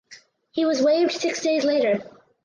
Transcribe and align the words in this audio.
He 0.49 0.65
was 0.65 0.81
waived 0.81 1.11
six 1.11 1.41
days 1.43 1.63
later. 1.63 2.01